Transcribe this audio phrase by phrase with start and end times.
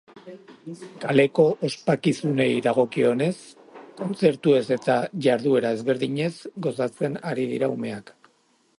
[1.03, 3.29] Kaleko ospakizunei dagokionez,
[4.01, 4.97] kontzertuez eta
[5.29, 6.35] jarduera ezberdinez
[6.69, 8.15] gozatzen ari dira umeak.